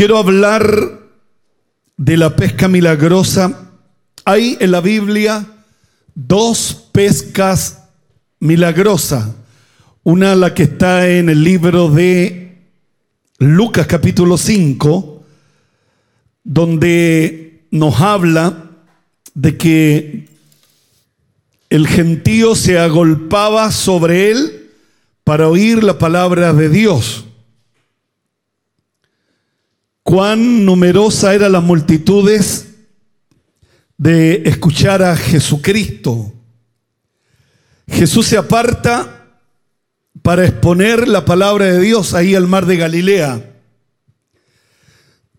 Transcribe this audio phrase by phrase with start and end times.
[0.00, 0.98] quiero hablar
[1.98, 3.70] de la pesca milagrosa.
[4.24, 5.46] Hay en la Biblia
[6.14, 7.82] dos pescas
[8.38, 9.28] milagrosas.
[10.02, 12.62] Una la que está en el libro de
[13.40, 15.22] Lucas capítulo 5,
[16.44, 18.70] donde nos habla
[19.34, 20.28] de que
[21.68, 24.70] el gentío se agolpaba sobre él
[25.24, 27.26] para oír la palabra de Dios.
[30.10, 32.66] Cuán numerosa eran las multitudes
[33.96, 36.32] de escuchar a Jesucristo.
[37.86, 39.28] Jesús se aparta
[40.20, 43.52] para exponer la palabra de Dios ahí al mar de Galilea.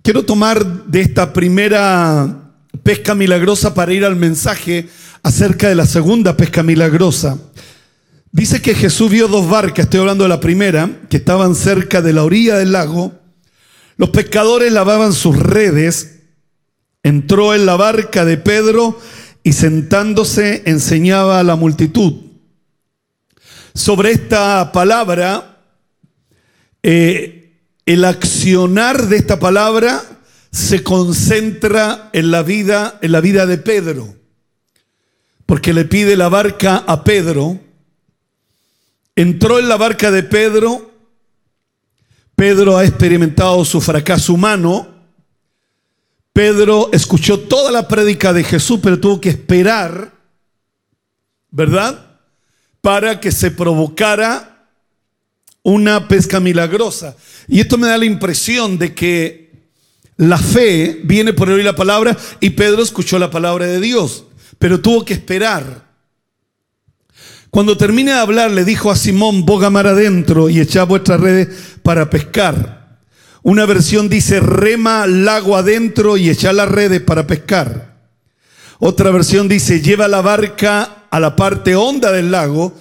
[0.03, 4.87] Quiero tomar de esta primera pesca milagrosa para ir al mensaje
[5.21, 7.37] acerca de la segunda pesca milagrosa.
[8.31, 12.13] Dice que Jesús vio dos barcas, estoy hablando de la primera, que estaban cerca de
[12.13, 13.20] la orilla del lago.
[14.01, 16.21] Los pescadores lavaban sus redes.
[17.03, 18.99] Entró en la barca de Pedro
[19.43, 22.13] y sentándose enseñaba a la multitud.
[23.75, 25.59] Sobre esta palabra,
[26.81, 30.01] eh, el accionar de esta palabra
[30.51, 34.15] se concentra en la vida, en la vida de Pedro,
[35.45, 37.59] porque le pide la barca a Pedro.
[39.15, 40.90] Entró en la barca de Pedro.
[42.41, 44.87] Pedro ha experimentado su fracaso humano.
[46.33, 50.11] Pedro escuchó toda la prédica de Jesús, pero tuvo que esperar,
[51.51, 52.17] ¿verdad?
[52.81, 54.65] Para que se provocara
[55.61, 57.15] una pesca milagrosa.
[57.47, 59.51] Y esto me da la impresión de que
[60.17, 64.25] la fe viene por oír la palabra y Pedro escuchó la palabra de Dios,
[64.57, 65.90] pero tuvo que esperar.
[67.51, 71.49] Cuando termine de hablar, le dijo a Simón, boga mar adentro y echa vuestras redes
[71.83, 72.99] para pescar.
[73.43, 77.99] Una versión dice, rema lago adentro y echa las redes para pescar.
[78.79, 82.73] Otra versión dice, lleva la barca a la parte honda del lago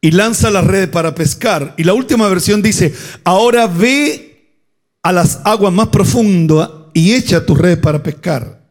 [0.00, 1.74] y lanza las redes para pescar.
[1.76, 4.64] Y la última versión dice, ahora ve
[5.04, 8.66] a las aguas más profundas y echa tu red para pescar.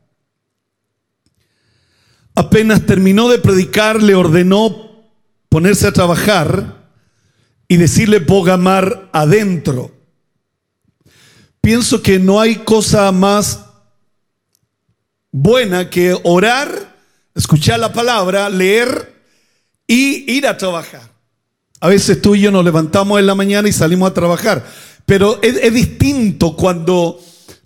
[2.36, 4.87] Apenas terminó de predicar, le ordenó
[5.50, 6.88] ponerse a trabajar
[7.68, 8.26] y decirle
[8.58, 9.92] mar adentro.
[11.62, 13.66] Pienso que no hay cosa más
[15.32, 16.96] buena que orar,
[17.36, 19.14] escuchar la palabra, leer
[19.86, 21.02] y ir a trabajar.
[21.80, 24.66] A veces tú y yo nos levantamos en la mañana y salimos a trabajar,
[25.06, 27.20] pero es, es distinto cuando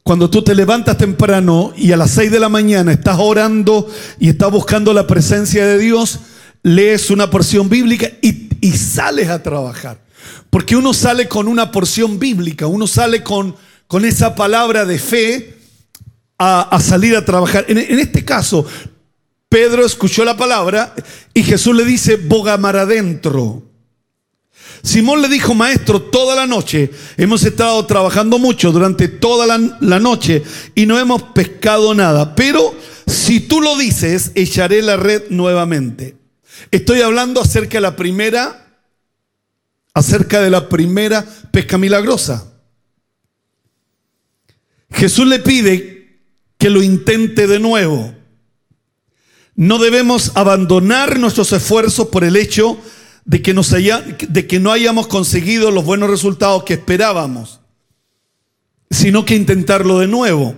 [0.03, 3.87] cuando tú te levantas temprano y a las 6 de la mañana estás orando
[4.19, 6.19] y estás buscando la presencia de Dios,
[6.63, 9.99] lees una porción bíblica y, sales a trabajar.
[10.49, 13.55] Porque uno sale con una porción bíblica, uno sale con,
[13.87, 15.57] con esa palabra de fe
[16.37, 17.65] a, salir a trabajar.
[17.67, 18.65] En, este caso,
[19.47, 20.93] Pedro escuchó la palabra
[21.33, 23.63] y Jesús le dice, boga mar adentro.
[24.83, 30.41] Simón le dijo, maestro, toda la noche hemos estado trabajando mucho durante toda la, noche
[30.73, 32.33] y no hemos pescado nada.
[32.35, 32.73] Pero
[33.05, 36.20] si tú lo dices, echaré la red nuevamente.
[36.69, 38.77] Estoy hablando acerca de la primera,
[39.93, 42.51] acerca de la primera pesca milagrosa.
[44.91, 46.19] Jesús le pide
[46.57, 48.13] que lo intente de nuevo.
[49.55, 52.77] No debemos abandonar nuestros esfuerzos por el hecho
[53.25, 57.61] de que, haya, de que no hayamos conseguido los buenos resultados que esperábamos,
[58.89, 60.55] sino que intentarlo de nuevo.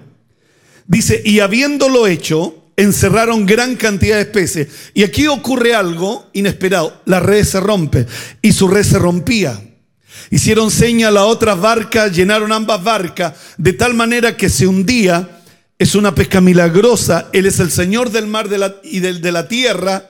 [0.88, 4.68] Dice, y habiéndolo hecho, encerraron gran cantidad de especies.
[4.94, 7.02] Y aquí ocurre algo inesperado.
[7.06, 8.08] La red se rompe
[8.42, 9.62] y su red se rompía.
[10.30, 15.42] Hicieron seña a las otras barcas, llenaron ambas barcas, de tal manera que se hundía.
[15.78, 17.30] Es una pesca milagrosa.
[17.34, 18.48] Él es el Señor del mar
[18.84, 20.10] y de la tierra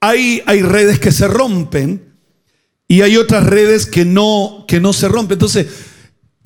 [0.00, 2.14] hay, redes que se rompen
[2.88, 5.34] y hay otras redes que no, que no se rompen.
[5.34, 5.66] Entonces,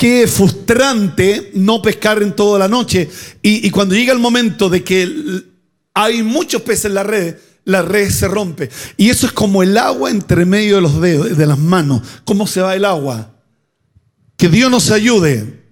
[0.00, 3.10] qué frustrante no pescar en toda la noche.
[3.42, 5.42] Y, cuando llega el momento de que
[5.92, 7.36] hay muchos peces en la red,
[7.66, 8.70] la red se rompe.
[8.96, 12.00] Y eso es como el agua entre medio de los dedos, de las manos.
[12.24, 13.34] ¿Cómo se va el agua?
[14.38, 15.64] Que Dios nos ayude.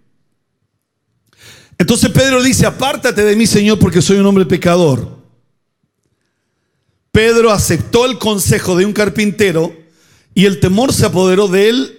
[1.78, 5.22] Entonces Pedro dice, apártate de mí, Señor, porque soy un hombre pecador.
[7.12, 9.74] Pedro aceptó el consejo de un carpintero
[10.34, 11.97] y el temor se apoderó de él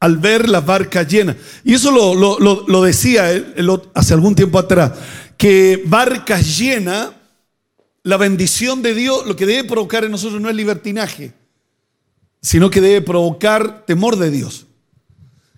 [0.00, 1.36] al ver la barca llena.
[1.62, 3.54] Y eso lo, decía él,
[3.94, 4.92] hace algún tiempo atrás,
[5.36, 7.10] que barcas llenas,
[8.02, 11.34] la bendición de Dios, lo que debe provocar en nosotros no es libertinaje,
[12.40, 14.66] sino que debe provocar temor de Dios.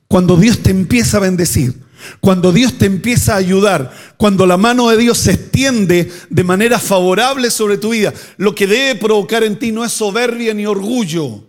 [0.08, 1.80] Cuando Dios te empieza a bendecir,
[2.20, 6.80] Cuando Dios te empieza a ayudar, cuando la mano de Dios se extiende de manera
[6.80, 11.44] favorable sobre tu vida, lo que debe provocar en ti no es soberbia ni orgullo,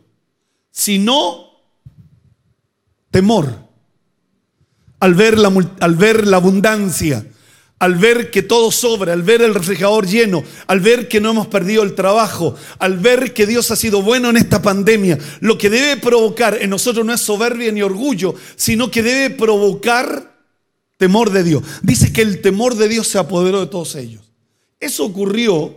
[0.69, 1.52] sino
[3.13, 3.55] temor.
[4.99, 7.25] Al ver la, al ver la abundancia,
[7.77, 11.47] al ver que todo sobra, al ver el refrigerador lleno, al ver que no hemos
[11.47, 15.69] perdido el trabajo, al ver que Dios ha sido bueno en esta pandemia, lo que
[15.69, 20.33] debe provocar en nosotros no es soberbia ni orgullo, sino que debe provocar
[20.97, 21.63] temor de Dios.
[21.81, 24.23] Dice que el temor de Dios se apoderó de todos ellos.
[24.79, 25.75] Eso ocurrió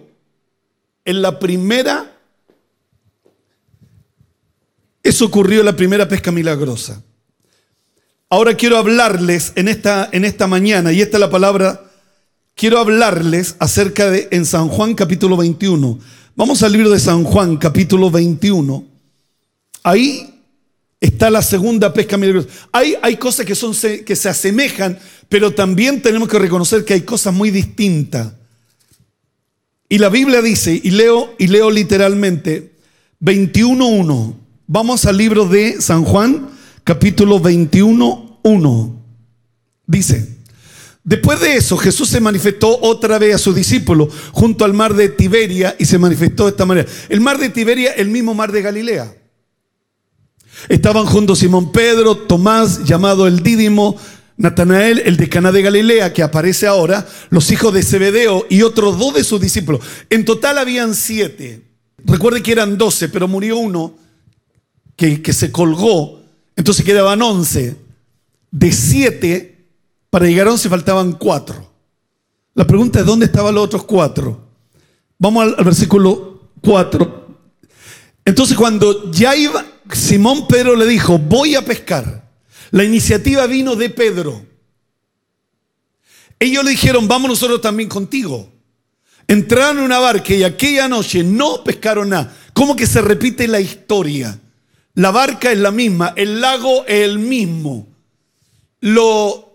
[1.05, 2.17] en la primera,
[5.03, 7.03] eso ocurrió en la primera pesca milagrosa.
[8.29, 11.85] Ahora quiero hablarles en esta, en esta mañana, y esta es la palabra
[12.57, 16.01] quiero hablarles acerca de en San Juan capítulo 21.
[16.35, 18.85] Vamos al libro de San Juan capítulo 21.
[19.85, 20.43] Ahí
[21.01, 22.49] está la segunda pesca milagrosa.
[22.73, 23.73] Hay, hay cosas que, son,
[24.05, 24.99] que se asemejan,
[25.29, 28.33] pero también tenemos que reconocer que hay cosas muy distintas.
[29.89, 32.73] Y la Biblia dice, y leo, y leo literalmente,
[33.21, 34.35] 21.1.
[34.67, 36.56] Vamos al libro de San Juan,
[36.87, 38.97] capítulo 21.1.
[39.89, 40.37] Dice,
[41.03, 45.09] Después de eso, Jesús se manifestó otra vez a sus discípulos junto al mar de
[45.09, 46.89] Tiberia y se manifestó de esta manera.
[47.09, 49.17] El mar de Tiberia, el mismo mar de Galilea.
[50.69, 53.97] Estaban juntos Simón Pedro, Tomás, llamado el Dídimo,
[54.37, 58.99] Natanael, el de Caná de Galilea, que aparece ahora, los hijos de Zebedeo y otros
[58.99, 59.81] dos de sus discípulos.
[60.09, 61.63] En total habían siete.
[62.05, 63.95] Recuerde que eran doce, pero murió uno
[64.97, 66.26] que, que se colgó.
[66.57, 67.77] Entonces quedaban once.
[68.51, 69.57] De siete
[70.11, 71.71] para llegar a 11 faltaban cuatro.
[72.55, 74.49] La pregunta es, ¿dónde estaban los otros cuatro?
[75.19, 77.27] Vamos al, versículo 4.
[78.25, 82.31] Entonces cuando ya iba, Simón Pedro le dijo, voy a pescar.
[82.71, 84.45] La iniciativa vino de Pedro.
[86.39, 88.51] Ellos le dijeron, vamos nosotros también contigo.
[89.29, 92.35] Entraron en una barca y aquella noche no pescaron nada.
[92.53, 94.41] ¿Cómo que se repite la historia?
[94.97, 97.87] La barca es la misma, el lago es el mismo.
[98.81, 99.47] Lo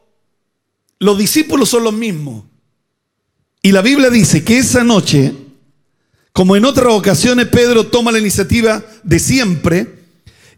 [1.02, 2.44] los discípulos son los mismos.
[3.64, 5.34] Y la Biblia dice que esa noche,
[6.32, 9.88] como en otras ocasiones, Pedro toma la iniciativa de siempre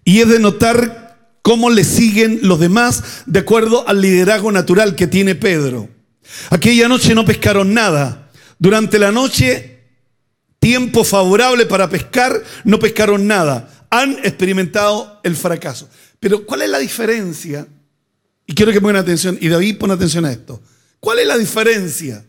[0.03, 5.07] y es de notar cómo le siguen los demás de acuerdo al liderazgo natural que
[5.07, 5.88] tiene Pedro.
[6.50, 8.30] Aquella noche no pescaron nada.
[8.59, 9.80] Durante la noche,
[10.59, 13.72] tiempo favorable para pescar, no pescaron nada.
[13.94, 15.90] Han experimentado el fracaso.
[16.19, 17.68] Pero ¿cuál es la diferencia
[18.45, 20.62] y quiero que pongan atención, y David pone atención a esto.
[21.00, 22.25] ¿Cuál es la diferencia?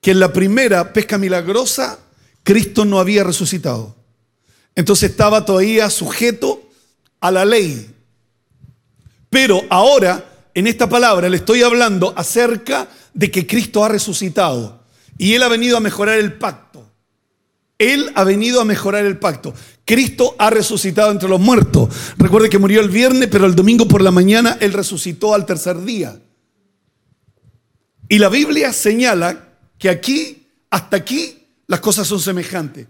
[0.00, 1.98] Que en la primera pesca milagrosa,
[2.42, 3.94] Cristo no había resucitado.
[4.74, 6.68] Entonces estaba todavía sujeto
[7.20, 7.94] a la ley.
[9.30, 14.82] Pero ahora, en esta palabra, le estoy hablando acerca de que Cristo ha resucitado.
[15.18, 16.71] Y Él ha venido a mejorar el pacto.
[17.82, 19.52] Él ha venido a mejorar el pacto.
[19.84, 21.88] Cristo ha resucitado entre los muertos.
[22.16, 25.82] Recuerde que murió el viernes, pero el domingo por la mañana Él resucitó al tercer
[25.82, 26.16] día.
[28.08, 29.48] Y la Biblia señala
[29.78, 32.86] que aquí, hasta aquí, las cosas son semejantes.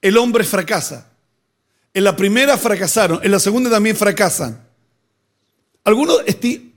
[0.00, 1.06] El hombre fracasa.
[1.94, 4.60] En la primera fracasaron, en la segunda también fracasan.
[5.84, 6.22] Algunos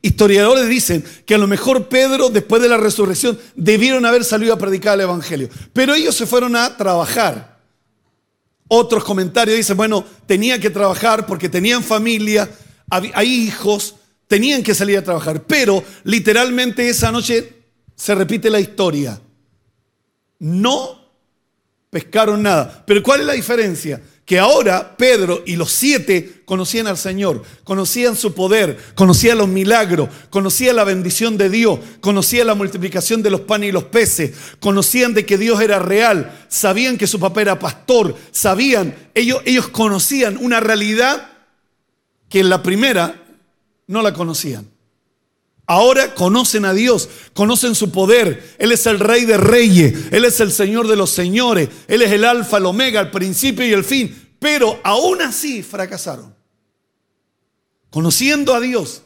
[0.03, 4.60] historiadores dicen que a lo mejor Pedro, después de la resurrección, debieron haber salido a
[4.60, 5.50] predicar el Evangelio.
[5.74, 7.54] Pero ellos se fueron a trabajar.
[8.67, 12.50] Otros comentarios dicen, bueno, tenía que trabajar porque tenían familia,
[12.89, 13.95] hay hijos,
[14.27, 15.43] tenían que salir a trabajar.
[15.43, 17.53] Pero literalmente esa noche
[17.95, 19.19] se repite la historia.
[20.39, 21.05] No
[21.89, 22.84] pescaron nada.
[22.86, 24.01] Pero ¿cuál es la diferencia?
[24.25, 30.10] Que ahora Pedro y los siete conocían al Señor, conocían su poder, conocían los milagros,
[30.32, 35.13] conocían la bendición de Dios, conocían la multiplicación de los panes y los peces, conocían
[35.13, 40.38] de que Dios era real, sabían que su papá era pastor, sabían, ellos, ellos conocían
[40.38, 41.29] una realidad
[42.27, 43.24] que en la primera
[43.86, 44.75] no la conocían.
[45.67, 48.55] Ahora conocen a Dios, conocen su poder.
[48.60, 52.12] Él es el rey de reyes, Él es el Señor de los señores, Él es
[52.12, 54.36] el alfa, el omega, el principio y el fin.
[54.39, 56.36] Pero aún así fracasaron.
[57.89, 59.01] Conociendo a Dios.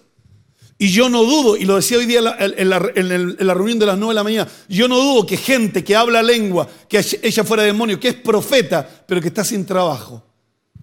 [0.81, 4.11] Y yo no dudo, y lo decía hoy día en la, reunión de las 9
[4.11, 7.99] de la mañana, yo no dudo que gente que habla lengua, que ella fuera demonio,
[7.99, 10.23] que es profeta, pero que está sin trabajo.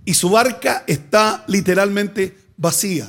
[0.04, 3.08] Y su barca está literalmente vacía.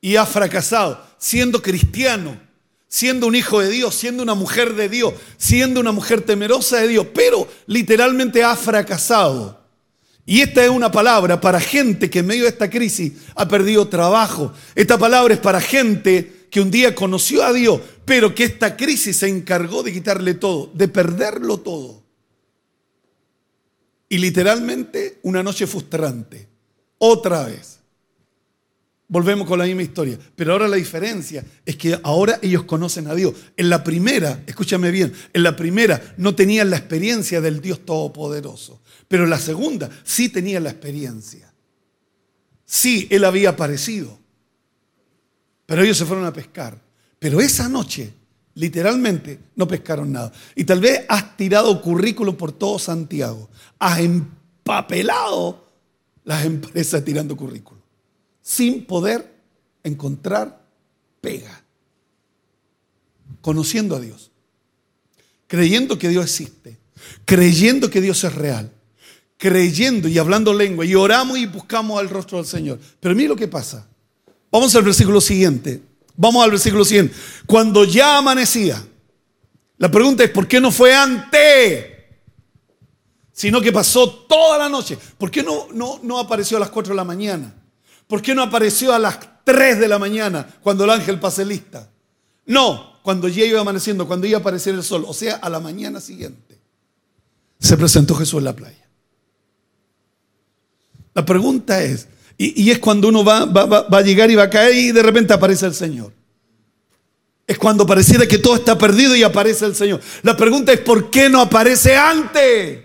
[0.00, 2.38] Y ha fracasado siendo cristiano,
[2.86, 6.88] siendo un hijo de Dios, siendo una mujer de Dios, siendo una mujer temerosa de
[6.88, 9.58] Dios, pero literalmente ha fracasado.
[10.26, 13.88] Y esta es una palabra para gente que en medio de esta crisis ha perdido
[13.88, 14.52] trabajo.
[14.74, 19.16] Esta palabra es para gente que un día conoció a Dios, pero que esta crisis
[19.16, 22.02] se encargó de quitarle todo, de perderlo todo.
[24.10, 26.48] Y literalmente una noche frustrante.
[26.98, 27.78] Otra vez.
[29.06, 30.18] Volvemos con la misma historia.
[30.34, 33.34] Pero ahora la diferencia es que ahora ellos conocen a Dios.
[33.56, 38.80] En la primera, escúchame bien, en la primera no tenían la experiencia del Dios Todopoderoso.
[39.06, 41.52] Pero en la segunda sí tenían la experiencia.
[42.64, 44.18] Sí, Él había aparecido.
[45.66, 46.80] Pero ellos se fueron a pescar.
[47.18, 48.12] Pero esa noche,
[48.54, 50.32] literalmente, no pescaron nada.
[50.54, 53.50] Y tal vez has tirado currículum por todo Santiago.
[53.78, 55.62] Has empapelado
[56.24, 57.83] las empresas tirando currículum
[58.44, 59.34] sin poder
[59.82, 60.62] encontrar
[61.20, 61.62] pega.
[63.40, 64.30] Conociendo a Dios,
[65.46, 66.78] creyendo que Dios existe,
[67.24, 68.70] creyendo que Dios es real,
[69.38, 72.78] creyendo y hablando lengua, y oramos y buscamos al rostro del Señor.
[73.00, 73.88] Pero mira lo que pasa.
[74.50, 75.82] Vamos al versículo siguiente.
[76.16, 77.14] Vamos al versículo siguiente.
[77.46, 78.86] Cuando ya amanecía,
[79.78, 81.86] la pregunta es, ¿por qué no fue antes?
[83.32, 84.98] Sino que pasó toda la noche.
[85.18, 87.63] ¿Por qué no, no, no apareció a las 4 de la mañana?
[88.06, 91.90] ¿Por qué no apareció a las 3 de la mañana cuando el ángel pase lista?
[92.46, 95.60] No, cuando ya iba amaneciendo, cuando iba a aparecer el sol, o sea, a la
[95.60, 96.58] mañana siguiente.
[97.58, 98.88] Se presentó Jesús en la playa.
[101.14, 104.74] La pregunta es, y, es cuando uno va, va, a llegar y va a caer
[104.74, 106.12] y de repente aparece el Señor.
[107.46, 110.00] Es cuando pareciera que todo está perdido y aparece el Señor.
[110.22, 112.84] La pregunta es, ¿por qué no aparece antes?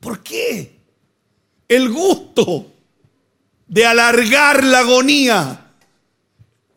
[0.00, 0.80] ¿Por qué?
[1.68, 2.71] El gusto
[3.72, 5.72] de alargar la agonía,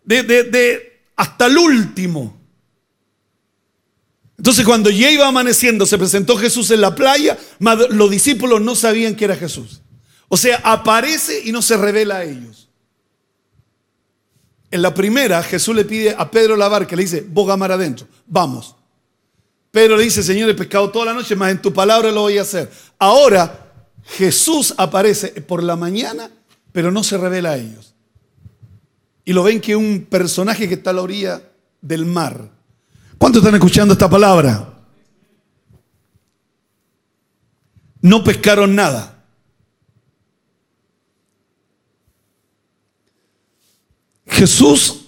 [0.05, 2.39] de, hasta el último.
[4.37, 7.37] Entonces cuando ya iba amaneciendo, se presentó Jesús en la playa,
[7.89, 9.81] los discípulos no sabían que era Jesús.
[10.29, 12.69] O sea, aparece y no se revela a ellos.
[14.71, 18.07] En la primera, Jesús le pide a Pedro la barca, le dice, boga mar adentro,
[18.25, 18.73] vamos.
[19.69, 22.37] Pedro le dice, Señor, he pescado toda la noche, más en tu palabra lo voy
[22.37, 22.71] a hacer.
[22.97, 23.73] Ahora,
[24.05, 26.31] Jesús aparece por la mañana
[26.75, 27.95] pero no se revela a ellos.
[29.23, 31.41] Y lo ven que un personaje que está a la orilla
[31.79, 32.51] del mar.
[33.17, 34.77] ¿Cuántos están escuchando esta palabra?
[38.01, 39.23] No pescaron nada.
[44.27, 45.05] Jesús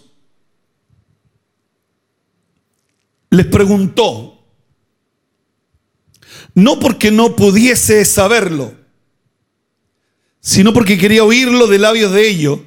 [3.30, 4.42] les preguntó,
[6.56, 8.74] no porque no pudiese saberlo,
[10.40, 12.60] sino porque quería oírlo de labios de ellos.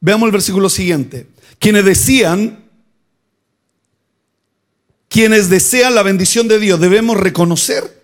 [0.00, 1.28] Veamos el versículo siguiente.
[1.58, 2.64] Quienes decían,
[5.08, 8.02] quienes desean la bendición de Dios, debemos reconocer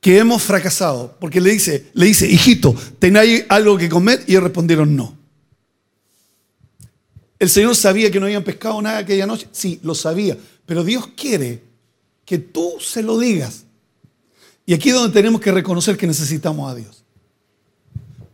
[0.00, 1.16] que hemos fracasado.
[1.20, 4.22] Porque le dice, le dice, hijito, ¿tenéis algo que comer?
[4.26, 5.16] Y ellos respondieron no.
[7.38, 9.48] El Señor sabía que no habían pescado nada aquella noche.
[9.52, 10.36] Sí, lo sabía.
[10.66, 11.62] Pero Dios quiere
[12.24, 13.64] que tú se lo digas.
[14.68, 17.02] Y aquí es donde tenemos que reconocer que necesitamos a Dios.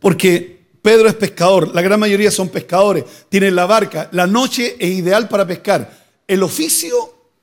[0.01, 4.89] Porque Pedro es pescador, la gran mayoría son pescadores, tienen la barca, la noche es
[4.97, 5.97] ideal para pescar.
[6.27, 6.93] El oficio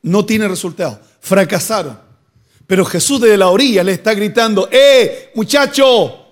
[0.03, 1.99] no tiene resultado, fracasaron.
[2.67, 6.27] Pero Jesús desde la orilla le está gritando, ¡eh, muchacho!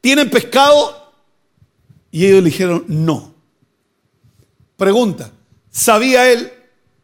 [0.00, 1.12] ¿Tienen pescado?
[2.10, 3.34] Y ellos le dijeron, no.
[4.78, 5.30] Pregunta,
[5.70, 6.50] ¿sabía él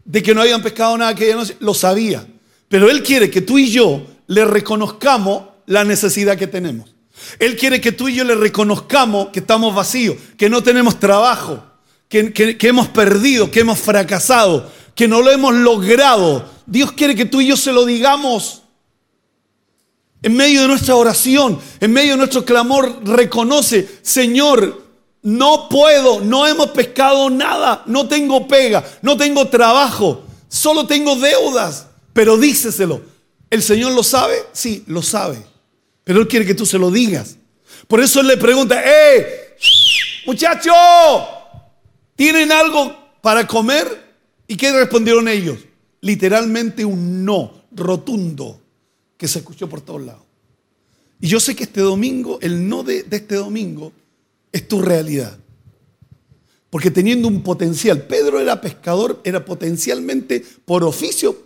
[0.06, 1.54] de que no habían pescado nada aquella noche?
[1.60, 2.26] Lo sabía.
[2.66, 6.94] Pero él quiere que tú y yo le reconozcamos la necesidad que tenemos.
[7.38, 11.62] Él quiere que tú y yo le reconozcamos que estamos vacíos, que no tenemos trabajo,
[12.08, 16.44] que, hemos perdido, que hemos fracasado, que no lo hemos logrado.
[16.66, 18.62] Dios quiere que tú y yo se lo digamos.
[20.22, 24.82] En medio de nuestra oración, en medio de nuestro clamor, reconoce, Señor,
[25.22, 31.86] no puedo, no hemos pescado nada, no tengo pega, no tengo trabajo, solo tengo deudas,
[32.12, 33.11] pero díceselo.
[33.52, 34.36] ¿El Señor lo sabe?
[34.54, 35.36] Sí, lo sabe.
[36.04, 37.36] Pero Él quiere que tú se lo digas.
[37.86, 39.58] Por eso Él le pregunta, ¡eh!
[40.24, 40.74] Muchachos,
[42.16, 43.86] ¿tienen algo para comer?
[44.48, 45.58] ¿Y qué respondieron ellos?
[46.00, 48.58] Literalmente un no rotundo
[49.18, 50.22] que se escuchó por todos lados.
[51.20, 53.92] Y yo sé que este domingo, el no de, de este domingo,
[54.50, 55.36] es tu realidad.
[56.70, 61.36] Porque teniendo un potencial, Pedro era pescador, era potencialmente por oficio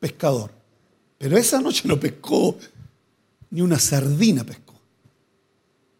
[0.00, 0.63] pescador.
[1.24, 2.54] Pero esa noche no pescó,
[3.48, 4.74] ni una sardina pescó.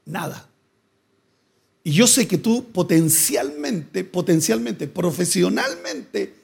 [0.04, 0.50] Nada.
[1.83, 6.35] Y yo sé que tú potencialmente, potencialmente, profesionalmente,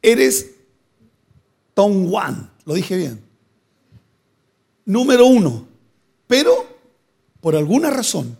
[0.00, 0.52] eres
[1.74, 3.20] Tom One, Lo dije bien.
[4.84, 5.66] Número uno.
[6.28, 6.78] Pero,
[7.40, 8.38] por alguna razón,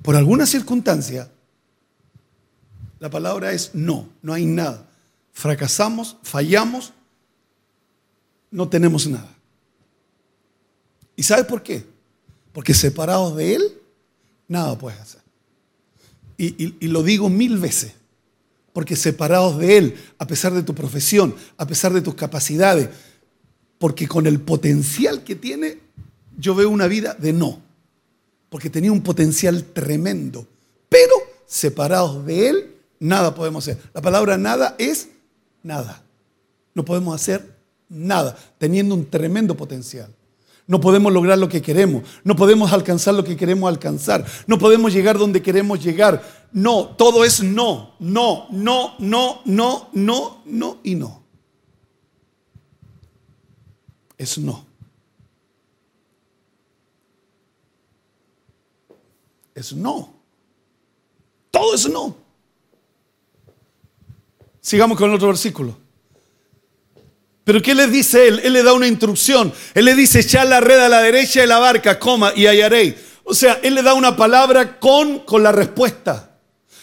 [0.00, 1.28] por alguna circunstancia,
[3.00, 4.88] la palabra es no, no hay nada.
[5.32, 6.92] Fracasamos, fallamos,
[8.50, 9.34] no tenemos nada.
[11.14, 11.84] ¿Y sabes por qué?
[12.52, 13.78] Porque separados de Él,
[14.48, 15.20] nada puedes hacer.
[16.38, 17.94] Y, y, lo digo mil veces,
[18.74, 22.90] porque separados de Él, a pesar de tu profesión, a pesar de tus capacidades,
[23.78, 25.78] porque con el potencial que tiene,
[26.36, 27.66] yo veo una vida de no
[28.48, 30.46] porque tenía un potencial tremendo.
[30.88, 31.12] Pero
[31.46, 33.82] separados de Él, nada podemos hacer.
[33.92, 35.08] La palabra nada es
[35.62, 36.02] nada.
[36.74, 37.55] No podemos hacer
[37.88, 40.14] nada, teniendo un tremendo potencial.
[40.66, 44.92] No podemos lograr lo que queremos, no podemos alcanzar lo que queremos alcanzar, no podemos
[44.92, 46.22] llegar donde queremos llegar.
[46.52, 51.22] No, todo es no, no, no, no, no, no, no y no.
[54.18, 54.66] Es no.
[59.56, 60.14] es no.
[61.50, 62.14] Todo es no.
[64.60, 65.76] Sigamos con el otro versículo.
[67.46, 68.40] Pero ¿qué le dice él?
[68.42, 69.52] Él le da una instrucción.
[69.72, 72.96] Él le dice, echar la red a la derecha de la barca, coma, y hallaréis.
[73.22, 76.40] O sea, él le da una palabra con, con la respuesta.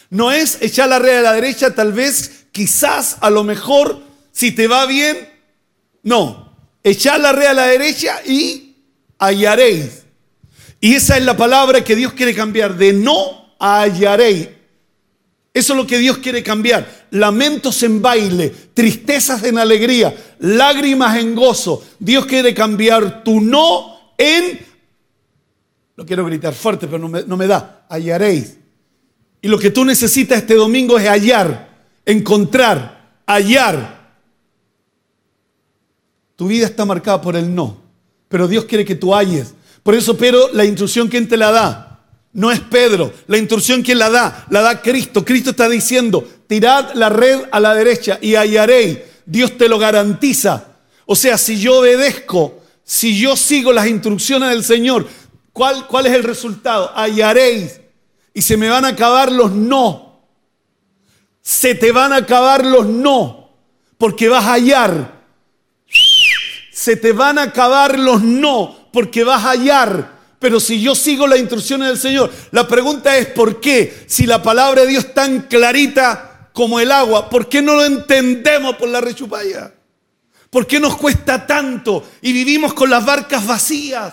[0.08, 4.00] No es echar la red a la derecha, tal vez, quizás, a lo mejor,
[4.32, 5.28] si te va bien.
[6.02, 8.74] No, echar la red a la derecha y
[9.18, 10.04] hallaréis.
[10.80, 14.53] Y esa es la palabra que Dios quiere cambiar, de no hallaré.
[15.54, 17.06] Eso es lo que Dios quiere cambiar.
[17.12, 21.82] Lamentos en baile, tristezas en alegría, lágrimas en gozo.
[21.98, 24.58] Dios quiere cambiar tu no en...
[25.96, 27.86] No quiero gritar fuerte, pero no me, no me da.
[27.88, 28.58] Hallaréis.
[29.40, 34.18] Y lo que tú necesitas este domingo es hallar, encontrar, hallar.
[36.34, 37.80] Tu vida está marcada por el no,
[38.28, 41.93] pero Dios quiere que tú halles por eso, pero la instrucción, ¿quién te la da?
[42.34, 43.12] No es Pedro.
[43.28, 44.46] La instrucción, ¿quién la da?
[44.50, 45.24] La da Cristo.
[45.24, 48.98] Cristo está diciendo, tirad la red a la derecha y hallaréis.
[49.24, 50.66] Dios te lo garantiza.
[51.06, 55.08] O sea, si yo obedezco, si yo sigo las instrucciones del Señor,
[55.52, 56.92] ¿cuál, cuál es el resultado?
[56.94, 57.80] Hallaréis.
[58.34, 60.20] Y se me van a acabar los no.
[61.40, 63.50] Se te van a acabar los no.
[63.96, 65.22] Porque vas a hallar.
[66.72, 70.13] Se te van a acabar los no porque vas a hallar.
[70.44, 74.04] Pero si yo sigo las instrucciones del Señor, la pregunta es ¿por qué?
[74.06, 77.82] Si la palabra de Dios es tan clarita como el agua, ¿por qué no lo
[77.82, 79.72] entendemos por la rechupalla?
[80.50, 84.12] ¿Por qué nos cuesta tanto y vivimos con las barcas vacías?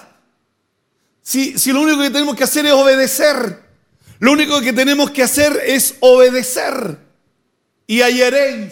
[1.21, 3.63] Si, si lo único que tenemos que hacer es obedecer,
[4.19, 6.97] lo único que tenemos que hacer es obedecer
[7.87, 8.71] y hallaréis.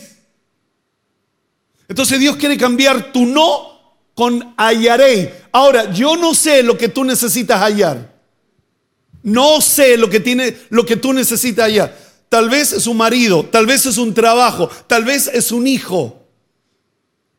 [1.89, 3.78] Entonces Dios quiere cambiar tu no
[4.19, 5.33] con hallaré.
[5.53, 8.19] Ahora, yo no sé lo que tú necesitas hallar.
[9.23, 11.97] No sé lo que, tiene, lo que tú necesitas hallar.
[12.27, 16.21] Tal vez es un marido, tal vez es un trabajo, tal vez es un hijo.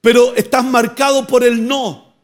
[0.01, 2.15] Pero estás marcado por el no.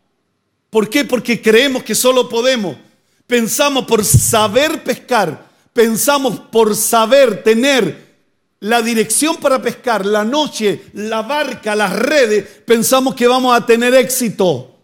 [0.70, 1.04] ¿Por qué?
[1.04, 2.78] Porque creemos que solo podemos.
[3.26, 8.05] Pensamos por saber pescar, pensamos por saber tener
[8.60, 13.94] la dirección para pescar, la noche, la barca, las redes, pensamos que vamos a tener
[13.94, 14.74] éxito.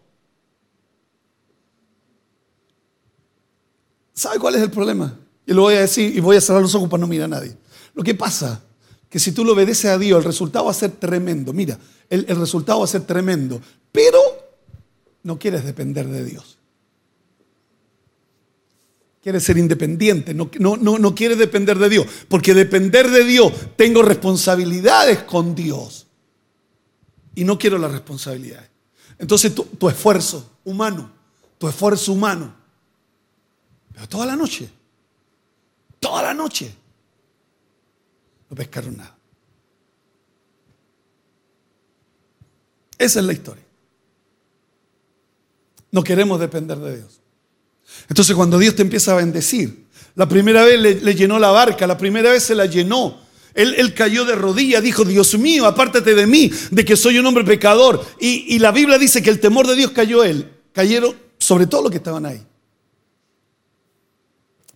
[4.15, 5.19] ¿Sabe cuál es el problema?
[5.47, 7.37] Y lo voy a decir y voy a cerrar los ojos para no mirar a
[7.37, 7.57] nadie.
[7.95, 8.63] Lo que pasa
[9.09, 11.53] que si tú lo obedeces a Dios, el resultado va a ser tremendo.
[11.53, 13.61] Mira, el, el resultado va a ser tremendo.
[13.91, 14.21] Pero
[15.23, 16.59] no quieres depender de Dios.
[19.23, 22.07] Quiere ser independiente, no, no, no, quiere depender de Dios.
[22.29, 26.09] Porque depender de Dios, tengo responsabilidades con Dios.
[27.37, 28.69] Y no quiero las responsabilidades.
[29.19, 31.13] Entonces tu, tu esfuerzo humano,
[31.59, 32.53] tu esfuerzo humano.
[33.93, 34.69] Pero toda la noche,
[36.01, 36.75] toda la noche,
[38.51, 39.17] no pescaron nada.
[42.99, 43.65] Esa es la historia.
[45.93, 47.22] No queremos depender de Dios.
[48.09, 51.97] Entonces cuando Dios te empieza a bendecir, la primera vez le, llenó la barca, la
[51.97, 53.21] primera vez se la llenó.
[53.55, 57.45] Él, cayó de rodillas, dijo, Dios mío, apártate de mí, de que soy un hombre
[57.45, 58.05] pecador.
[58.21, 61.91] Y, la Biblia dice que el temor de Dios cayó él, cayeron sobre todo los
[61.91, 62.43] que estaban ahí.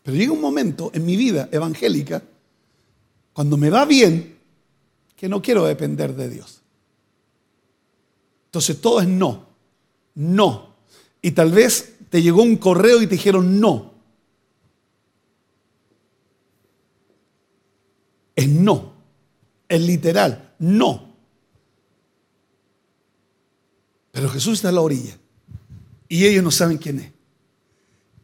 [0.02, 2.22] Pero llega un momento en mi vida evangélica,
[3.32, 4.38] cuando me va bien,
[5.16, 6.60] que no quiero depender de Dios.
[8.46, 9.48] Entonces todo es no,
[10.14, 10.76] no.
[11.20, 13.94] Y tal vez te llegó un correo y te dijeron no.
[18.34, 18.94] Es no.
[19.68, 21.14] Es literal, no.
[24.12, 25.16] Pero Jesús está a la orilla
[26.08, 27.12] y ellos no saben quién es.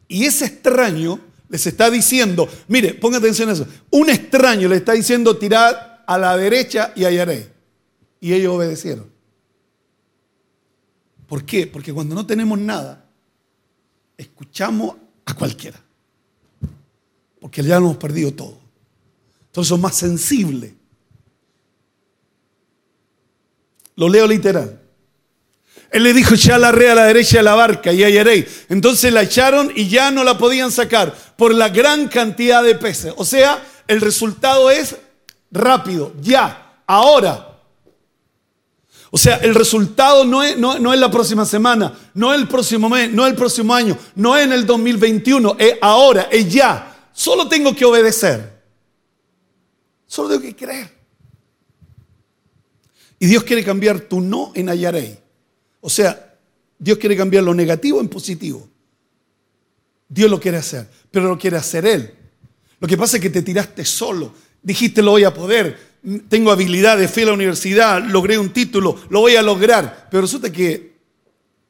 [0.07, 1.19] Y ese extraño
[1.49, 6.17] les está diciendo, mire, ponga atención a eso, un extraño le está diciendo tirad a
[6.17, 7.51] la derecha y hallaré.
[8.19, 9.11] Y ellos obedecieron.
[11.27, 11.67] ¿Por qué?
[11.67, 13.02] Porque cuando no tenemos nada,
[14.23, 15.79] escuchamos a cualquiera.
[17.39, 18.57] Porque ya lo hemos perdido todo.
[19.47, 20.73] Entonces son más sensibles.
[23.95, 24.79] Lo leo literal.
[25.91, 28.65] Él le dijo, ya la re a la derecha de la barca y hallaréis.
[28.69, 33.13] Entonces la echaron y ya no la podían sacar por la gran cantidad de peces.
[33.17, 34.95] O sea, el resultado es
[35.51, 37.52] rápido, ya, ahora.
[39.15, 42.89] O sea, el resultado no es, no, es la próxima semana, no es el próximo
[42.89, 47.11] mes, no es el próximo año, no es en el 2021, es ahora, es ya.
[47.13, 48.63] Solo tengo que obedecer.
[50.07, 50.91] Solo tengo que creer.
[53.19, 55.21] Y Dios quiere cambiar tu no en hallaré.
[55.79, 56.35] O sea,
[56.79, 58.67] Dios quiere cambiar lo negativo en positivo.
[60.09, 62.15] Dios lo quiere hacer, pero lo quiere hacer Él.
[62.79, 64.33] Lo que pasa es que te tiraste solo.
[64.63, 65.92] Dijiste lo voy a poder.
[66.27, 70.07] Tengo habilidades, fui a la universidad, logré un título, lo voy a lograr.
[70.11, 70.93] Pero resulta que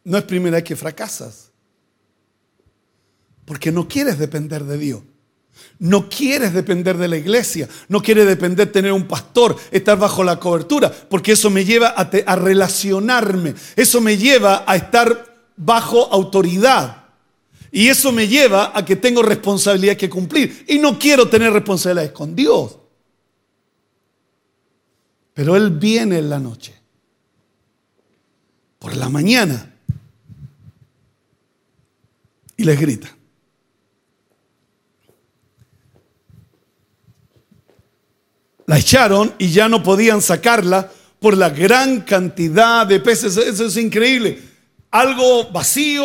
[0.03, 1.51] no es primera vez que fracasas.
[3.45, 5.01] Porque no quieres depender de Dios.
[5.77, 10.23] No quieres depender de la iglesia, no quieres depender de tener un pastor, estar bajo
[10.23, 16.11] la cobertura, porque eso me lleva a, a, relacionarme, eso me lleva a estar bajo
[16.11, 17.03] autoridad.
[17.71, 20.65] Y eso me lleva a que tengo responsabilidades que cumplir.
[20.67, 22.77] Y no quiero tener responsabilidades con Dios.
[25.33, 26.73] Pero Él viene en la noche,
[28.79, 29.73] por la mañana,
[32.57, 33.15] y les grita.
[38.65, 43.35] La echaron y ya no podían sacarla por la gran cantidad de peces.
[43.37, 44.41] Eso es increíble.
[44.91, 46.03] Algo vacío,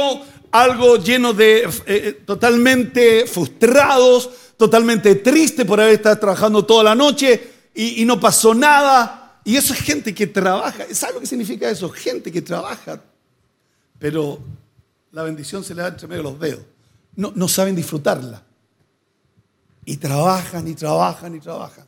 [0.50, 6.94] algo lleno de eh, eh, totalmente frustrados, totalmente triste por haber estado trabajando toda la
[6.94, 9.17] noche y, y no pasó nada.
[9.48, 10.84] Y eso es gente que trabaja.
[10.92, 11.88] ¿Sabes lo que significa eso?
[11.88, 13.00] Gente que trabaja,
[13.98, 14.38] pero
[15.10, 16.60] la bendición se le da entre medio de los dedos.
[17.16, 18.42] No, no saben disfrutarla.
[19.86, 21.86] Y trabajan y trabajan y trabajan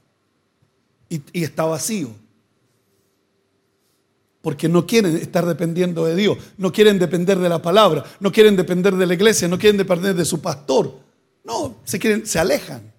[1.10, 2.08] y, está vacío.
[4.40, 8.56] Porque no quieren estar dependiendo de Dios, no quieren depender de la palabra, no quieren
[8.56, 10.98] depender de la iglesia, no quieren depender de su pastor.
[11.44, 12.90] No, se, quieren, se alejan.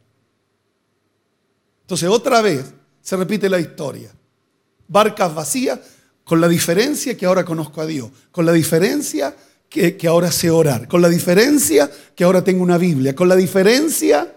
[1.81, 2.71] Entonces otra vez
[3.01, 4.13] se repite la historia.
[4.91, 5.79] Barcas vacías
[6.25, 9.33] con la diferencia que ahora conozco a Dios, con la diferencia
[9.69, 13.37] que, que ahora sé orar, con la diferencia que ahora tengo una Biblia, con la
[13.37, 14.35] diferencia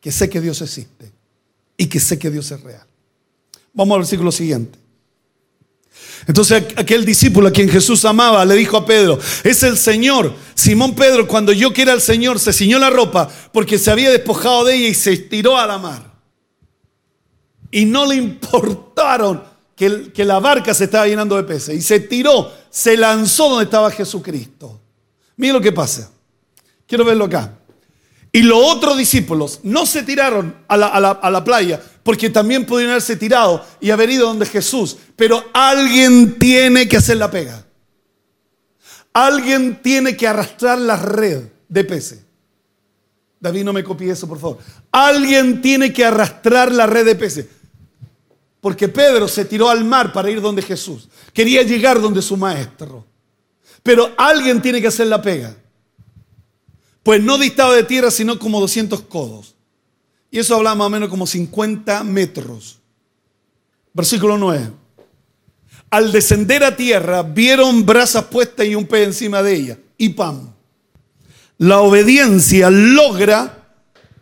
[0.00, 1.12] que sé que Dios existe
[1.76, 2.86] y que sé que Dios es real.
[3.74, 4.78] Vamos al versículo siguiente.
[6.26, 10.34] Entonces aquel discípulo a quien Jesús amaba le dijo a Pedro, es el Señor.
[10.54, 14.64] Simón Pedro, cuando yo quiera al Señor, se ciñó la ropa porque se había despojado
[14.64, 16.15] de ella y se tiró a la mar.
[17.76, 19.42] Y no le importaron
[19.76, 21.76] que, que la barca se estaba llenando de peces.
[21.76, 24.80] Y se tiró, se lanzó donde estaba Jesucristo.
[25.36, 26.10] Mira lo que pasa.
[26.86, 27.52] Quiero verlo acá.
[28.32, 33.62] Y los otros discípulos no se tiraron a la, playa porque también pudieron haberse tirado
[33.78, 34.96] y haber ido donde Jesús.
[35.14, 37.62] Pero alguien tiene que hacer la pega.
[39.12, 42.26] Alguien tiene que arrastrar la red de peces.
[43.38, 44.58] David, no me copie eso, por favor.
[44.90, 47.46] Alguien tiene que arrastrar la red de peces.
[48.60, 51.08] Porque Pedro se tiró al mar para ir donde Jesús.
[51.32, 53.04] Quería llegar donde su maestro.
[53.82, 55.56] Pero alguien tiene que hacer la pega
[57.06, 59.54] pues no distaba de tierra, sino como 200 codos.
[60.28, 62.80] Y eso habla más o menos como 50 metros.
[63.94, 64.72] Versículo 9.
[65.88, 70.52] Al descender a tierra, vieron brasas puestas y un pez encima de ella, y pan.
[71.58, 73.68] La obediencia logra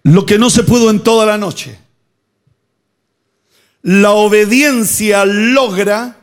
[0.03, 1.79] lo que no se pudo en toda la noche.
[3.85, 6.17] La obediencia logra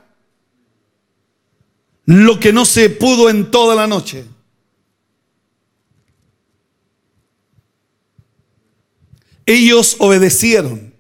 [2.06, 4.26] lo que no se pudo en toda la noche.
[9.45, 10.91] Ellos obedecieron.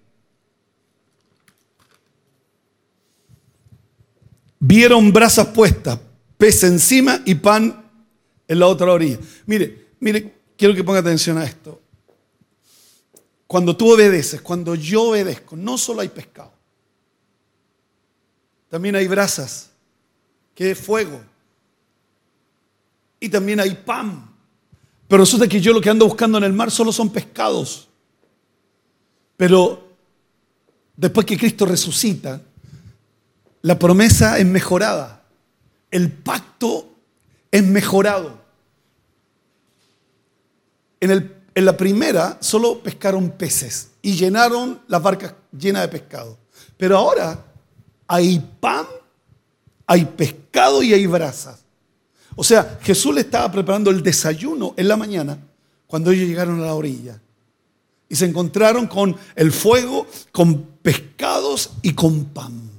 [4.59, 5.99] Vieron brasas puestas,
[6.37, 7.89] pez encima y pan
[8.47, 9.17] en la otra orilla.
[9.47, 11.81] Mire, mire, quiero que ponga atención a esto.
[13.51, 16.53] Cuando tú obedeces, cuando yo obedezco, no solo hay pescado,
[18.69, 19.71] también hay brasas,
[20.55, 21.19] que es fuego,
[23.19, 24.33] y también hay pan.
[25.05, 27.89] Pero resulta que yo lo que ando buscando en el mar solo son pescados.
[29.35, 29.85] Pero
[30.95, 32.41] después que Cristo resucita,
[33.63, 35.25] la promesa es mejorada.
[35.91, 36.87] el pacto
[37.51, 38.39] es mejorado.
[41.01, 46.37] En, el- en la primera solo pescaron peces y llenaron las barcas llenas de pescado.
[46.77, 47.45] Pero ahora
[48.07, 48.85] hay pan,
[49.85, 51.59] hay pescado y hay brasas.
[52.35, 55.37] O sea, Jesús le estaba preparando el desayuno en la mañana
[55.87, 57.21] cuando ellos llegaron a la orilla.
[58.07, 62.71] Y se encontraron con el fuego, con pescados y con pan.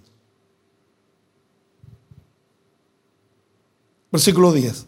[4.10, 4.86] Versículo 10.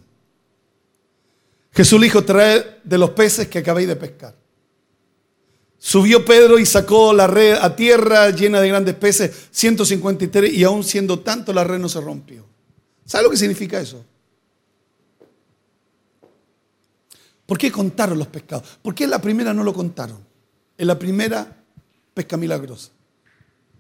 [1.75, 4.35] Jesús le dijo, trae de los peces que acabéis de pescar.
[5.79, 10.83] Subió Pedro y sacó la red a tierra llena de grandes peces, 153, y aún
[10.85, 12.47] siendo tanto la red no se rompió.
[13.05, 14.03] ¿Sabe lo que significa eso?
[17.45, 18.79] ¿Por qué contaron los pescados?
[18.81, 20.19] ¿Por qué en la primera no lo contaron?
[20.79, 21.55] En la primera,
[22.15, 22.91] pesca milagrosa.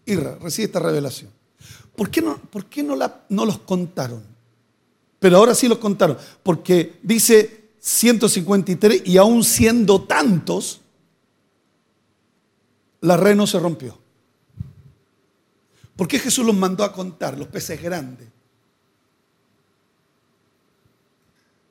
[0.04, 1.30] Irra, recibe esta revelación.
[1.96, 4.22] ¿Por qué no, por qué no, la- no los contaron?
[5.18, 6.18] Pero ahora sí los contaron.
[6.42, 10.80] Porque dice 153 y aún siendo tantos,
[13.02, 13.98] la red no se rompió.
[15.94, 18.26] ¿Por qué Jesús los mandó a contar, los peces grandes?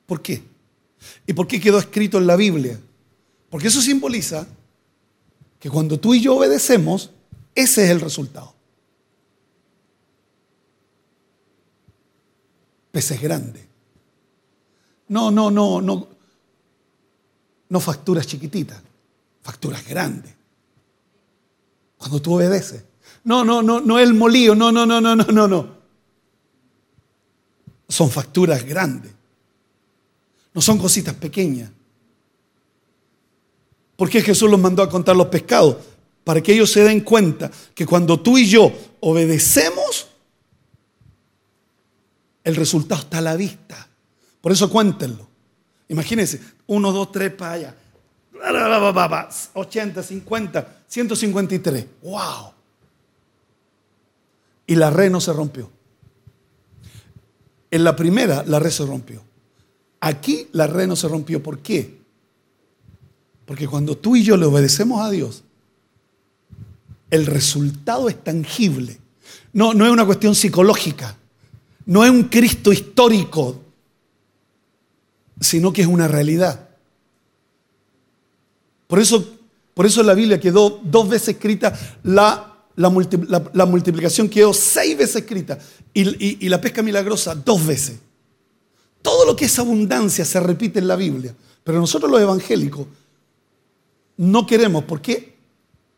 [0.06, 0.40] ¿Por qué?
[1.26, 2.78] ¿Y por qué quedó escrito en la Biblia?
[3.50, 4.46] Porque eso simboliza
[5.58, 7.10] que cuando tú y yo obedecemos,
[7.56, 8.54] ese es el resultado.
[12.92, 13.73] Peces grandes.
[15.08, 16.08] No, no, no, no.
[17.68, 18.80] No facturas chiquititas,
[19.42, 20.34] facturas grandes.
[21.96, 22.84] Cuando tú obedeces.
[23.24, 25.74] No, no, no, no el molío, no, no, no, no, no, no, no.
[27.88, 29.12] Son facturas grandes.
[30.52, 31.70] No son cositas pequeñas.
[33.96, 35.76] ¿Por qué Jesús los mandó a contar los pescados?
[36.22, 40.08] Para que ellos se den cuenta que cuando tú y yo obedecemos,
[42.42, 43.88] el resultado está a la vista.
[44.44, 45.26] Por eso cuéntenlo.
[45.88, 47.74] Imagínense, uno, dos, tres para allá.
[49.54, 51.86] 80, 50, 153.
[52.02, 52.52] ¡Wow!
[54.66, 55.70] Y la red no se rompió.
[57.70, 59.22] En la primera, la red se rompió.
[60.00, 61.42] Aquí la red no se rompió.
[61.42, 62.00] ¿Por qué?
[63.46, 65.42] Porque cuando tú y yo le obedecemos a Dios,
[67.08, 68.98] el resultado es tangible.
[69.54, 71.16] No, no es una cuestión psicológica.
[71.86, 73.63] No es un Cristo histórico,
[75.40, 76.68] sino que es una realidad.
[78.86, 79.26] Por eso,
[79.74, 85.58] por eso la Biblia quedó dos veces escrita la- la multiplicación, quedó seis veces escrita
[85.92, 87.98] y, y- y la pesca milagrosa dos veces.
[89.02, 92.86] Todo lo que es abundancia se repite en la Biblia, pero nosotros los evangélicos
[94.16, 94.84] no queremos.
[94.84, 95.34] ¿Por qué?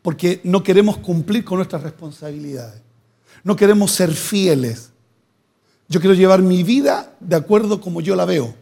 [0.01, 2.81] Porque no queremos cumplir con nuestras responsabilidades.
[3.43, 4.89] No queremos ser fieles.
[5.89, 8.53] Yo quiero llevar mi vida de acuerdo como yo la veo.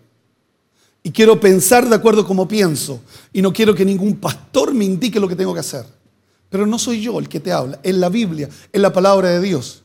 [1.05, 2.99] Y quiero pensar de acuerdo como pienso.
[3.31, 5.85] Y no quiero que ningún pastor me indique lo que tengo que hacer.
[6.49, 7.79] Pero no soy yo el que te habla.
[7.83, 9.83] Es la Biblia, es la palabra de Dios.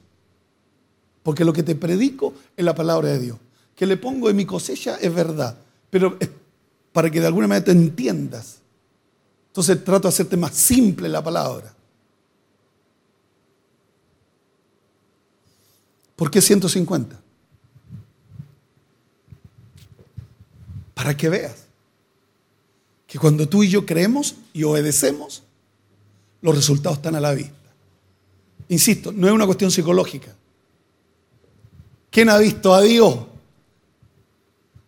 [1.22, 3.36] Porque lo que te predico es la palabra de Dios.
[3.76, 5.58] Que le pongo en mi cosecha es verdad.
[5.90, 6.16] Pero
[6.90, 8.60] para que de alguna manera te entiendas.
[9.48, 11.74] Entonces trato de hacerte más simple la palabra.
[16.16, 17.20] ¿Por qué 150?
[21.00, 21.56] Para que veas
[23.06, 25.42] que cuando tú y yo creemos y obedecemos,
[26.42, 27.54] los resultados están a la vista.
[28.68, 30.36] Insisto, no es una cuestión psicológica.
[32.10, 33.16] ¿Quién ha visto a Dios?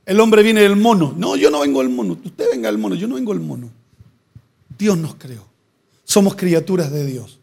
[0.05, 1.15] El hombre viene del mono.
[1.17, 2.19] No, yo no vengo del mono.
[2.23, 2.95] Usted venga del mono.
[2.95, 3.71] Yo no vengo del mono.
[4.77, 5.47] Dios nos creó.
[6.05, 7.39] Somos criaturas de Dios.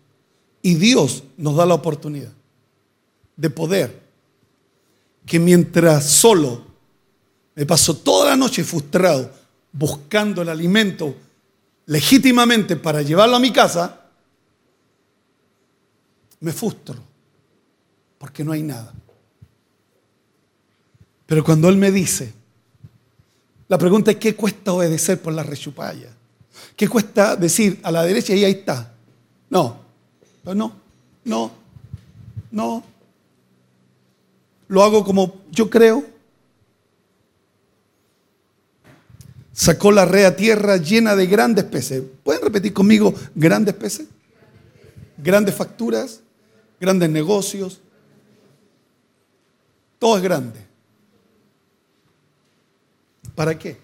[0.61, 2.33] Y Dios nos da la oportunidad
[3.35, 3.99] de poder
[5.25, 6.68] que mientras solo
[7.59, 9.29] me paso toda la noche frustrado
[9.73, 11.13] buscando el alimento
[11.87, 13.99] legítimamente para llevarlo a mi casa,
[16.39, 16.95] me frustro
[18.17, 18.93] porque no hay nada.
[21.25, 22.31] Pero cuando Él me dice,
[23.67, 26.15] la pregunta es, ¿qué cuesta obedecer por la rechupalla?
[26.77, 28.93] ¿Qué cuesta decir a la derecha y ahí está?
[29.49, 29.81] No,
[30.45, 30.71] no,
[31.25, 31.51] no,
[32.51, 32.83] no.
[34.69, 36.18] Lo hago como yo creo.
[39.59, 42.01] Sacó la red a tierra llena de grandes peces.
[42.23, 44.07] ¿Pueden repetir conmigo grandes peces?
[45.17, 46.21] Grandes facturas,
[46.79, 47.81] grandes negocios.
[49.99, 50.65] Todo es grande.
[53.35, 53.77] ¿Para qué?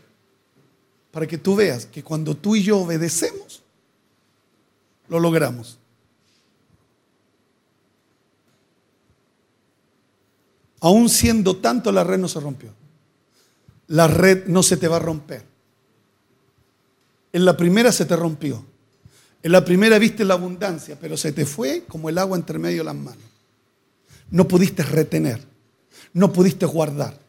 [1.11, 3.61] Para que tú veas que cuando tú y yo obedecemos,
[5.09, 5.77] lo logramos.
[10.79, 12.69] Aún siendo tanto, la red no se rompió.
[13.87, 15.54] La red no se te va a romper.
[17.35, 18.63] En la primera se te rompió.
[19.43, 22.77] En la primera viste la abundancia, pero se te fue como el agua entre medio
[22.77, 23.25] de las manos.
[24.31, 25.45] No pudiste retener,
[26.13, 27.19] no pudiste guardar.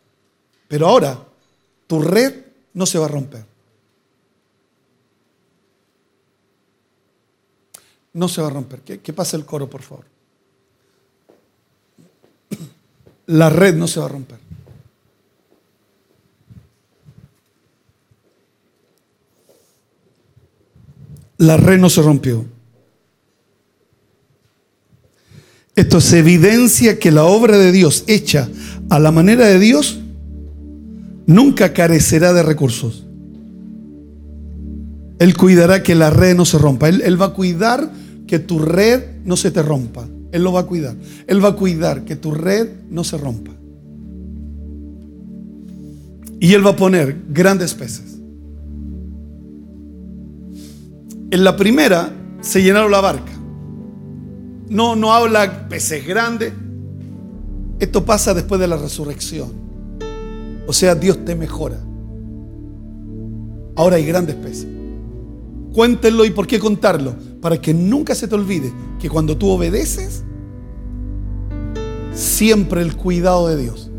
[0.69, 1.27] Pero ahora
[1.89, 2.33] tu red
[2.73, 3.45] no se va a romper.
[8.13, 8.83] No se va a romper.
[8.83, 10.05] ¿Qué, qué pasa el coro, por favor?
[13.27, 14.46] La red no se va a romper.
[21.39, 22.45] La red no se rompió.
[25.75, 28.49] Esto se evidencia que la obra de Dios hecha
[28.89, 29.99] a la manera de Dios
[31.27, 33.05] nunca carecerá de recursos.
[35.19, 36.89] Él cuidará que la red no se rompa.
[36.89, 37.91] Él, él, va a cuidar
[38.27, 40.09] que tu red no se te rompa.
[40.33, 40.97] Él lo va a cuidar.
[41.27, 43.53] Él va a cuidar que tu red no se rompa.
[46.41, 48.16] Y Él va a poner grandes peces.
[51.31, 53.33] En la primera se llenaron la barca.
[54.69, 56.53] No, no habla peces grandes.
[57.79, 59.53] Esto pasa después de la resurrección.
[60.67, 61.79] O sea, Dios te mejora.
[63.77, 64.67] Ahora hay grandes peces.
[65.73, 67.15] Cuéntenlo y por qué contarlo.
[67.41, 70.25] Para que nunca se te olvide que cuando tú obedeces,
[72.13, 73.91] siempre el cuidado de Dios.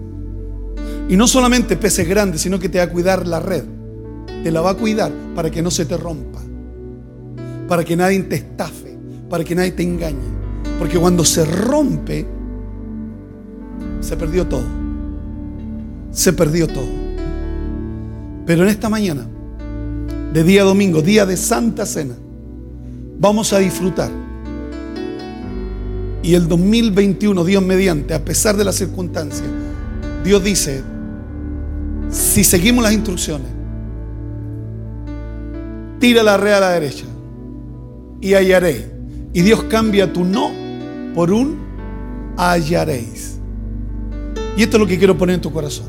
[1.10, 3.64] Y no solamente peces grandes, sino que te va a cuidar la red.
[4.44, 6.37] Te la va a cuidar para que no se te rompa.
[7.68, 8.98] Para que nadie te estafe.
[9.30, 10.38] Para que nadie te engañe.
[10.80, 12.26] Porque cuando se rompe,
[14.00, 14.66] se perdió todo.
[16.12, 16.88] Se perdió todo.
[18.46, 19.28] Pero en esta mañana,
[20.34, 22.16] de día domingo, día de Santa Cena,
[23.20, 24.12] vamos a disfrutar.
[26.24, 29.48] Y el 2021, Dios mediante, a pesar de las circunstancias,
[30.24, 30.82] Dios dice,
[32.10, 33.48] si seguimos las instrucciones,
[36.00, 37.06] tira la red a la derecha
[38.22, 38.92] y hallaré.
[39.34, 40.52] Y Dios cambia tu no
[41.14, 41.58] por un
[42.38, 43.38] hallaréis.
[44.56, 45.86] Y esto es lo que quiero poner en tu corazón.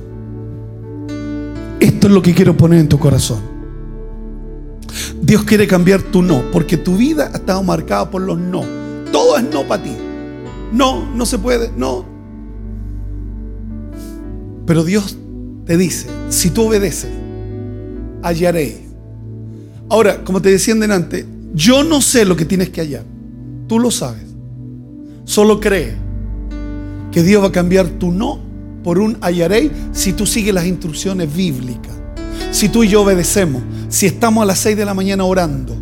[1.81, 3.41] Esto es lo que quiero poner en tu corazón.
[5.23, 8.65] Dios quiere cambiar tu no, porque tu vida ha estado marcada por los no.
[9.13, 9.93] Todo es no para ti.
[10.73, 12.05] No, no se puede, no.
[14.67, 15.17] Pero Dios
[15.65, 17.11] te dice, si tú obedeces,
[18.23, 18.77] hallaréis.
[19.89, 23.05] Ahora, como te decía delante, yo no sé lo que tienes que hallar.
[23.67, 24.25] Tú lo sabes.
[25.25, 25.95] Solo cree
[27.13, 28.39] que Dios va a cambiar tu no
[28.83, 31.95] por un hallaré si tú sigues las instrucciones bíblicas.
[32.51, 35.75] Si tú y yo obedecemos, si estamos a las 6 de la mañana orando,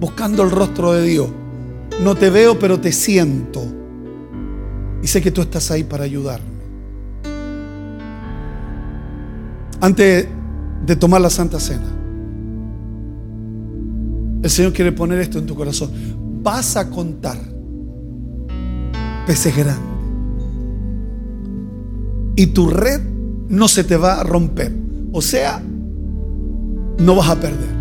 [0.00, 1.28] buscando el rostro de Dios.
[2.02, 3.62] No te veo, pero te siento.
[5.02, 6.58] Y sé que tú estás ahí para ayudarme.
[9.80, 10.26] Antes
[10.86, 11.97] de tomar la Santa Cena,
[14.42, 15.90] el Señor quiere poner esto en tu corazón.
[16.42, 17.38] Vas a contar
[19.26, 19.98] peces grandes.
[22.36, 23.00] Y tu red
[23.48, 24.72] no se te va a romper.
[25.12, 25.60] O sea,
[26.98, 27.76] no vas a perder.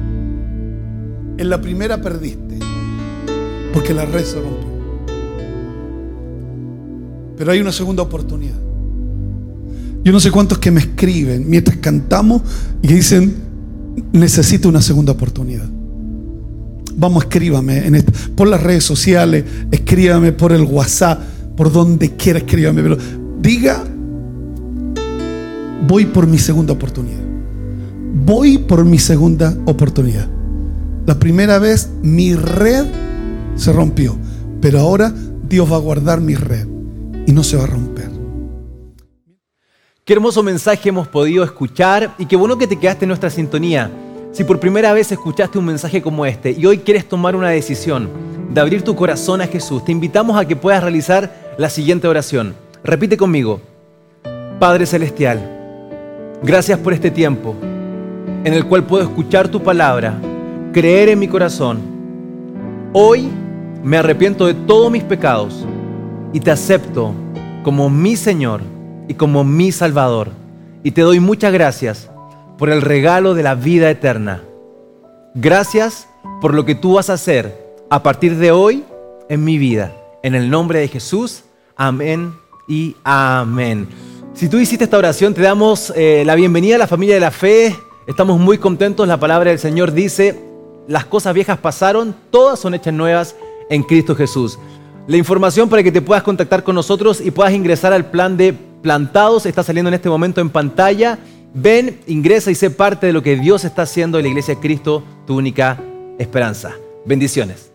[1.37, 2.57] En la primera perdiste.
[3.73, 4.67] Porque la red se rompió.
[7.37, 8.57] Pero hay una segunda oportunidad.
[10.03, 12.41] Yo no sé cuántos que me escriben mientras cantamos
[12.81, 13.35] y dicen,
[14.11, 15.69] necesito una segunda oportunidad.
[16.97, 18.03] Vamos, escríbame en
[18.35, 21.21] por las redes sociales, escríbame por el WhatsApp
[21.55, 22.97] por donde quiera escríbame, pero
[23.39, 23.83] diga,
[25.87, 27.21] voy por mi segunda oportunidad.
[28.25, 30.27] Voy por mi segunda oportunidad.
[31.05, 32.85] La primera vez mi red
[33.55, 34.17] se rompió,
[34.59, 35.13] pero ahora
[35.47, 36.67] Dios va a guardar mi red
[37.27, 38.09] y no se va a romper.
[40.03, 43.91] Qué hermoso mensaje hemos podido escuchar y qué bueno que te quedaste en nuestra sintonía.
[44.31, 48.09] Si por primera vez escuchaste un mensaje como este y hoy quieres tomar una decisión
[48.53, 52.53] de abrir tu corazón a Jesús, te invitamos a que puedas realizar la siguiente oración.
[52.83, 53.61] Repite conmigo.
[54.59, 55.39] Padre Celestial,
[56.43, 57.55] gracias por este tiempo
[58.43, 60.19] en el cual puedo escuchar tu palabra,
[60.71, 61.79] creer en mi corazón.
[62.93, 63.29] Hoy
[63.83, 65.65] me arrepiento de todos mis pecados
[66.33, 67.13] y te acepto
[67.63, 68.61] como mi Señor
[69.07, 70.29] y como mi Salvador.
[70.83, 72.09] Y te doy muchas gracias
[72.57, 74.43] por el regalo de la vida eterna.
[75.35, 76.07] Gracias
[76.41, 78.83] por lo que tú vas a hacer a partir de hoy
[79.29, 79.93] en mi vida.
[80.23, 81.43] En el nombre de Jesús.
[81.75, 82.33] Amén
[82.67, 83.87] y amén.
[84.33, 87.31] Si tú hiciste esta oración, te damos eh, la bienvenida a la familia de la
[87.31, 87.75] fe.
[88.07, 89.07] Estamos muy contentos.
[89.07, 90.39] La palabra del Señor dice,
[90.87, 93.35] las cosas viejas pasaron, todas son hechas nuevas
[93.69, 94.57] en Cristo Jesús.
[95.07, 98.53] La información para que te puedas contactar con nosotros y puedas ingresar al plan de
[98.81, 101.19] plantados, está saliendo en este momento en pantalla.
[101.59, 104.61] Ven, ingresa y sé parte de lo que Dios está haciendo en la iglesia de
[104.61, 105.81] Cristo, tu única
[106.19, 106.75] esperanza.
[107.03, 107.71] Bendiciones.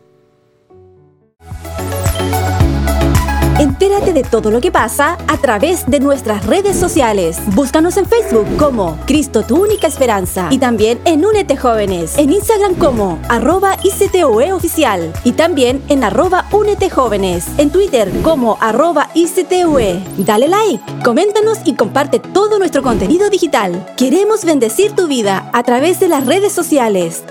[3.72, 7.38] Entérate de todo lo que pasa a través de nuestras redes sociales.
[7.54, 12.74] Búscanos en Facebook como Cristo tu única esperanza y también en Únete Jóvenes, en Instagram
[12.74, 20.04] como arroba ICTOE oficial y también en arroba Únete Jóvenes, en Twitter como arroba ICTOE.
[20.18, 23.86] Dale like, coméntanos y comparte todo nuestro contenido digital.
[23.96, 27.24] Queremos bendecir tu vida a través de las redes sociales.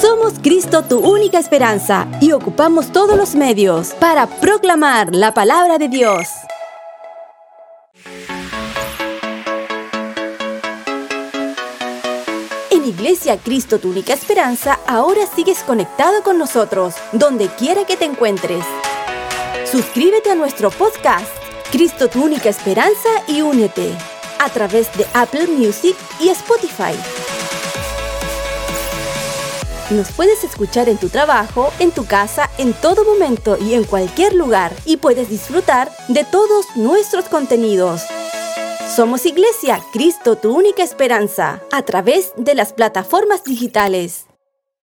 [0.00, 5.88] Somos Cristo tu única esperanza y ocupamos todos los medios para proclamar la palabra de
[5.88, 6.28] Dios.
[12.70, 18.04] En Iglesia Cristo tu única esperanza, ahora sigues conectado con nosotros, donde quiera que te
[18.04, 18.64] encuentres.
[19.70, 21.30] Suscríbete a nuestro podcast,
[21.70, 23.92] Cristo tu única esperanza y únete,
[24.40, 26.94] a través de Apple Music y Spotify.
[29.90, 34.34] Nos puedes escuchar en tu trabajo, en tu casa, en todo momento y en cualquier
[34.34, 38.02] lugar y puedes disfrutar de todos nuestros contenidos.
[38.96, 44.25] Somos Iglesia, Cristo, tu única esperanza, a través de las plataformas digitales.